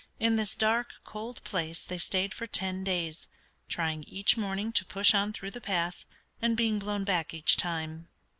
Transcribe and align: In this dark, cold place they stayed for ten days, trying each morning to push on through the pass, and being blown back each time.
In 0.19 0.35
this 0.35 0.55
dark, 0.55 0.95
cold 1.03 1.43
place 1.43 1.85
they 1.85 1.99
stayed 1.99 2.33
for 2.33 2.47
ten 2.47 2.83
days, 2.83 3.27
trying 3.69 4.01
each 4.05 4.35
morning 4.35 4.71
to 4.71 4.83
push 4.83 5.13
on 5.13 5.31
through 5.31 5.51
the 5.51 5.61
pass, 5.61 6.07
and 6.41 6.57
being 6.57 6.79
blown 6.79 7.03
back 7.03 7.35
each 7.35 7.55
time. 7.55 8.07